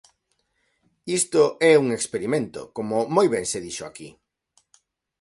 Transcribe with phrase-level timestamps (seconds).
[1.19, 4.09] Isto é un experimento, como moi ben se dixo aquí.